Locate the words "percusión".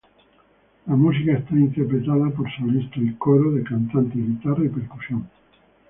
4.69-5.29